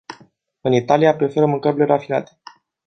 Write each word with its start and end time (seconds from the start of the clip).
În 0.61 0.71
Italia, 0.71 1.15
preferă 1.15 1.45
mâncărurile 1.45 1.85
rafinate. 1.85 2.31